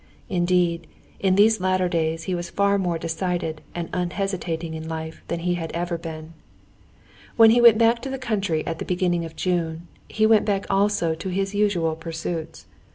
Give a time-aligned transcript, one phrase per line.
[0.29, 0.87] Indeed,
[1.19, 5.53] in these latter days he was far more decided and unhesitating in life than he
[5.53, 6.33] had ever been.
[7.35, 10.65] When he went back to the country at the beginning of June, he went back
[10.71, 12.65] also to his usual pursuits.